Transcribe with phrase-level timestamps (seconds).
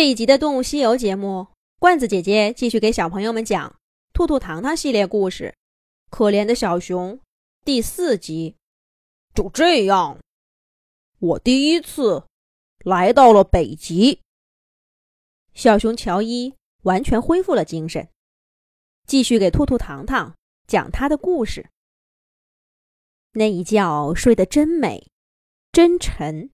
[0.00, 1.48] 这一集的《动物西游》节目，
[1.78, 3.68] 罐子姐姐继续给小朋友们讲
[4.14, 5.54] 《兔兔糖糖》系列故事，
[6.10, 7.18] 《可怜的小熊》
[7.66, 8.56] 第四集。
[9.34, 10.18] 就这样，
[11.18, 12.24] 我第一次
[12.82, 14.22] 来到了北极。
[15.52, 16.54] 小熊乔伊
[16.84, 18.08] 完全恢复了精神，
[19.06, 20.34] 继续给兔兔糖糖
[20.66, 21.68] 讲他的故事。
[23.32, 25.08] 那一觉睡得真美，
[25.70, 26.48] 真沉。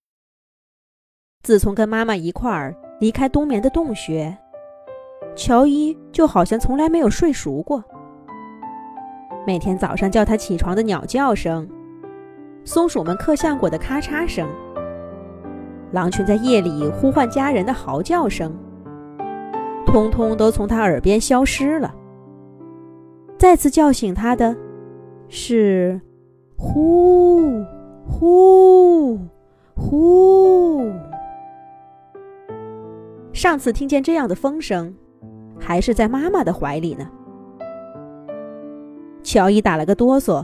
[1.45, 2.83] 自从跟妈妈一块儿。
[2.99, 4.35] 离开冬眠的洞穴，
[5.35, 7.85] 乔伊就好像从来没有睡熟过。
[9.47, 11.69] 每天早上叫他起床的鸟叫声，
[12.65, 14.49] 松鼠们嗑橡果的咔嚓声，
[15.93, 18.53] 狼群在夜里呼唤家人的嚎叫声，
[19.85, 21.95] 通通都从他耳边消失了。
[23.39, 24.57] 再次叫醒他的，
[25.29, 26.01] 是
[26.57, 27.63] 呼
[28.09, 29.19] 呼
[29.75, 30.91] 呼。
[33.37, 34.95] 上次听见这样的风声，
[35.61, 37.07] 还是在妈妈的怀里呢。
[39.23, 40.43] 乔伊打了个哆嗦，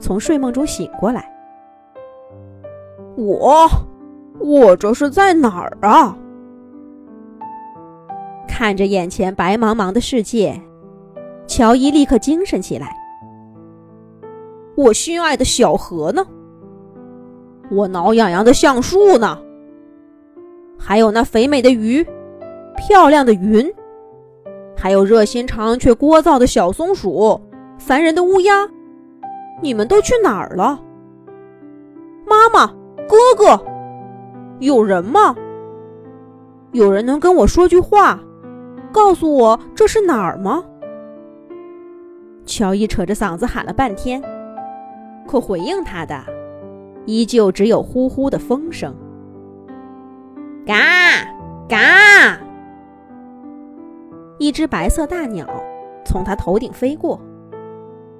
[0.00, 1.32] 从睡梦中醒过来。
[3.16, 3.68] 我，
[4.40, 6.18] 我这是在哪儿啊？
[8.48, 10.60] 看着眼前白茫茫的世界，
[11.46, 12.92] 乔伊立刻精神起来。
[14.74, 16.26] 我心爱的小河呢？
[17.70, 19.38] 我挠痒痒的橡树呢？
[20.76, 22.04] 还有那肥美的鱼？
[22.76, 23.72] 漂亮的云，
[24.76, 27.40] 还有热心肠却聒噪的小松鼠，
[27.78, 28.68] 烦人的乌鸦，
[29.62, 30.80] 你们都去哪儿了？
[32.26, 32.66] 妈妈，
[33.08, 33.60] 哥哥，
[34.60, 35.34] 有人吗？
[36.72, 38.20] 有人能跟我说句话，
[38.92, 40.62] 告诉我这是哪儿吗？
[42.44, 44.22] 乔伊扯着嗓子喊了半天，
[45.26, 46.22] 可回应他的，
[47.06, 48.94] 依旧只有呼呼的风声。
[50.66, 50.74] 嘎
[51.68, 52.45] 嘎。
[54.46, 55.44] 一只白色大鸟
[56.04, 57.20] 从他头顶飞过，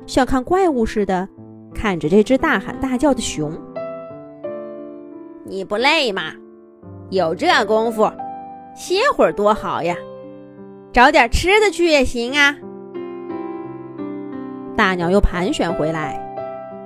[0.07, 1.29] 像看怪物似的
[1.73, 3.53] 看着这只大喊大叫的熊。
[5.45, 6.33] 你不累吗？
[7.11, 8.11] 有这功夫，
[8.75, 9.95] 歇会儿多好呀！
[10.93, 12.57] 找点吃的去也行啊。
[14.77, 16.21] 大鸟又盘旋回来，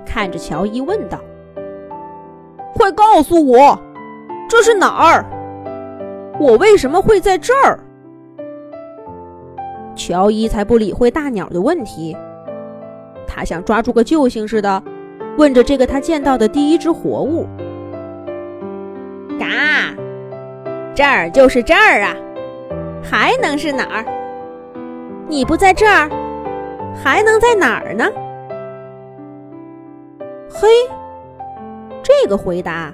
[0.05, 1.19] 看着乔伊问道
[2.77, 3.81] ：“快告诉我，
[4.47, 5.25] 这是哪儿？
[6.39, 7.79] 我为什么会在这儿？”
[9.95, 12.15] 乔伊才不理会大鸟的问题，
[13.27, 14.81] 他像抓住个救星似的，
[15.37, 17.45] 问着这个他见到的第一只活物
[19.39, 19.93] ：“嘎，
[20.95, 22.15] 这儿就是这儿啊，
[23.03, 24.05] 还能是哪儿？
[25.27, 26.09] 你不在这儿，
[26.95, 28.05] 还能在哪儿呢？”
[30.49, 30.67] 嘿，
[32.03, 32.91] 这个回答，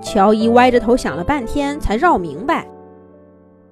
[0.00, 2.66] 乔伊歪着头想了半天才绕明白，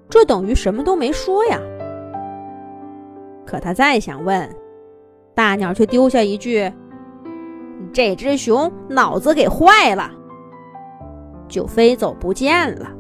[0.08, 1.60] 这等于什么都没说呀。
[3.50, 4.49] 可他再想问，
[5.34, 6.72] 大鸟却丢下一句
[7.93, 10.09] ：“这只熊脑子给坏了。”
[11.50, 12.94] 就飞走不见了。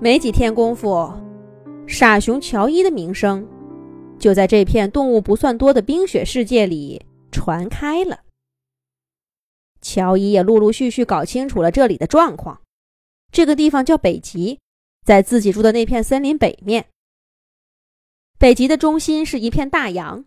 [0.00, 1.08] 没几天功夫，
[1.86, 3.46] 傻熊乔伊的名声
[4.18, 8.18] 就在这片动物不算多的冰雪世界里传开了。
[9.80, 12.60] 乔伊也陆陆续续搞清楚了这里的状况。
[13.30, 14.58] 这个地方叫北极，
[15.04, 16.86] 在自己住的那片森林北面。
[18.38, 20.24] 北极的中心是一片大洋，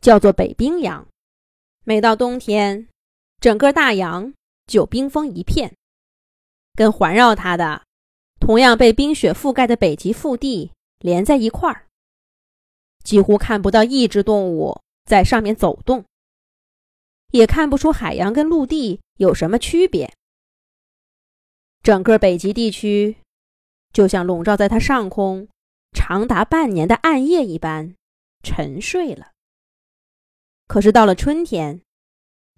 [0.00, 1.08] 叫做北冰洋。
[1.82, 2.86] 每到冬天，
[3.40, 4.32] 整个大洋
[4.66, 5.74] 就冰封一片，
[6.74, 7.82] 跟环绕它的、
[8.38, 11.86] 同样被冰雪覆盖的北极腹地连在一块儿，
[13.02, 16.04] 几乎看不到一只动物在上面走动，
[17.32, 20.14] 也看不出海洋跟陆地有什么区别。
[21.82, 23.16] 整个北极地区
[23.92, 25.48] 就像笼罩在它上空。
[25.94, 27.94] 长达半年的暗夜一般
[28.42, 29.32] 沉睡了。
[30.66, 31.80] 可是到了春天，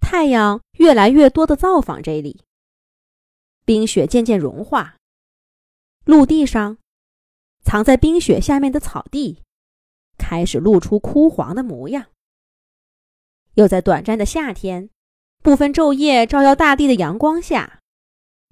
[0.00, 2.44] 太阳越来越多的造访这里，
[3.64, 4.96] 冰雪渐渐融化，
[6.04, 6.78] 陆地上
[7.62, 9.42] 藏在冰雪下面的草地
[10.16, 12.06] 开始露出枯黄的模样。
[13.54, 14.90] 又在短暂的夏天，
[15.42, 17.80] 部分昼夜照耀大地的阳光下，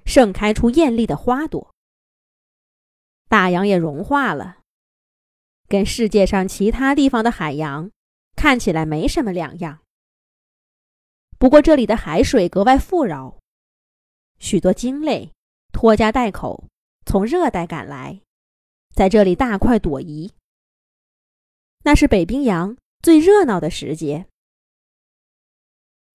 [0.04, 1.75] 盛开出艳丽的花朵。
[3.28, 4.58] 大洋也融化了。
[5.69, 7.90] 跟世界上其他地方的海洋
[8.37, 9.81] 看起来没什么两样。
[11.38, 13.38] 不过这里的海水格外富饶，
[14.38, 15.32] 许多鲸类
[15.72, 16.69] 拖家带口
[17.05, 18.20] 从热带赶来，
[18.94, 20.32] 在这里大快朵颐。
[21.82, 24.26] 那是北冰洋最热闹的时节。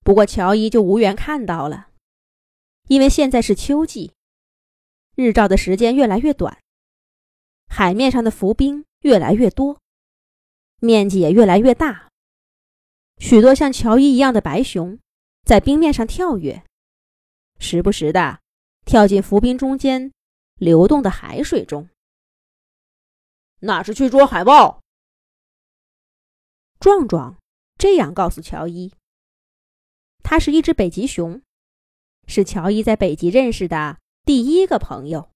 [0.03, 1.89] 不过乔伊就无缘看到了，
[2.87, 4.13] 因为现在是秋季，
[5.15, 6.57] 日照的时间越来越短，
[7.67, 9.79] 海面上的浮冰越来越多，
[10.79, 12.09] 面积也越来越大。
[13.17, 14.99] 许多像乔伊一样的白熊
[15.43, 16.63] 在冰面上跳跃，
[17.59, 18.39] 时不时的
[18.85, 20.11] 跳进浮冰中间
[20.55, 21.89] 流动的海水中。
[23.59, 24.81] 那是去捉海豹。
[26.79, 27.37] 壮壮
[27.77, 28.93] 这样告诉乔伊
[30.23, 31.41] ：“他是一只北极熊，
[32.25, 35.29] 是乔伊在北极认识的第一个朋友。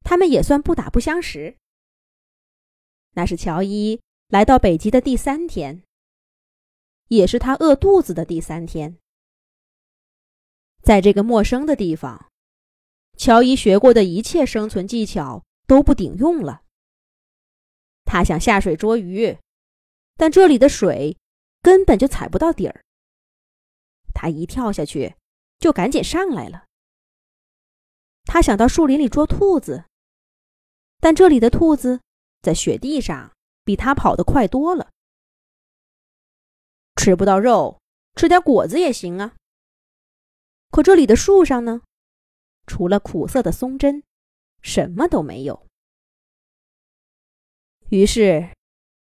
[0.00, 1.56] 他们也算不打不相识。
[3.14, 5.82] 那是乔伊来到北极的第三天，
[7.08, 8.98] 也是他饿肚子的第三天。
[10.82, 12.30] 在这个陌生的地方，
[13.16, 16.62] 乔伊学过的一切生存技巧都不顶用了。
[18.04, 19.38] 他想下水捉鱼。”
[20.16, 21.16] 但这里的水
[21.60, 22.84] 根本就踩不到底儿，
[24.14, 25.16] 他一跳下去
[25.58, 26.66] 就赶紧上来了。
[28.24, 29.86] 他想到树林里捉兔子，
[31.00, 32.00] 但这里的兔子
[32.44, 33.32] 在雪地上
[33.64, 34.90] 比他跑得快多了。
[36.94, 37.80] 吃不到肉，
[38.14, 39.34] 吃点果子也行啊。
[40.70, 41.82] 可这里的树上呢，
[42.66, 44.04] 除了苦涩的松针，
[44.62, 45.66] 什么都没有。
[47.88, 48.50] 于是。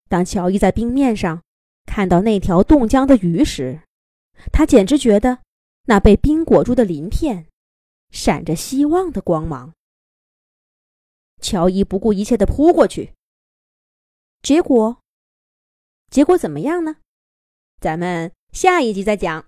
[0.09, 1.43] 当乔伊在冰面上
[1.85, 3.81] 看到那条冻僵的鱼时，
[4.53, 5.39] 他简直觉得
[5.83, 7.47] 那被冰裹住的鳞片
[8.09, 9.73] 闪着希望的光芒。
[11.41, 13.15] 乔伊不顾一切的扑过去，
[14.41, 15.01] 结果，
[16.09, 16.97] 结果怎么样呢？
[17.79, 19.45] 咱们下一集再讲。